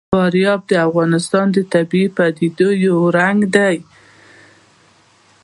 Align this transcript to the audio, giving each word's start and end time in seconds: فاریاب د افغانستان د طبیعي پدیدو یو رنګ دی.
فاریاب 0.13 0.61
د 0.71 0.73
افغانستان 0.87 1.45
د 1.51 1.57
طبیعي 1.73 2.09
پدیدو 2.17 2.69
یو 2.85 2.97
رنګ 3.17 3.39
دی. 3.55 3.75